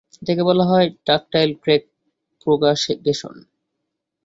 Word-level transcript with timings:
এইটাকে 0.19 0.43
বলা 0.49 0.65
হয় 0.65 0.87
ডাকটাইল 1.07 1.51
ক্র্যাক 1.63 1.83
প্রোপাগেশন। 2.41 3.35